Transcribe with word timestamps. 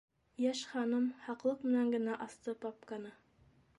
Йәш 0.43 0.61
ханым 0.69 1.05
һаҡлыҡ 1.27 1.61
менән 1.69 1.93
генә 1.97 2.17
асты 2.29 2.57
папканы. 2.65 3.13